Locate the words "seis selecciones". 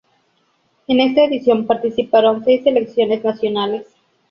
2.43-3.23